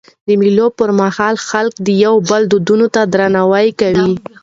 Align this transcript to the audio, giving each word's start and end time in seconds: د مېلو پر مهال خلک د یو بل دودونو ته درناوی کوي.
د 0.27 0.29
مېلو 0.41 0.67
پر 0.77 0.89
مهال 0.99 1.35
خلک 1.49 1.73
د 1.85 1.87
یو 2.03 2.15
بل 2.29 2.41
دودونو 2.51 2.87
ته 2.95 3.01
درناوی 3.13 3.67
کوي. 3.79 4.11